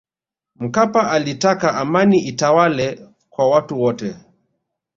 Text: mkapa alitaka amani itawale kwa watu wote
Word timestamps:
mkapa 0.55 1.11
alitaka 1.11 1.75
amani 1.75 2.19
itawale 2.19 3.07
kwa 3.29 3.49
watu 3.49 3.81
wote 3.81 4.15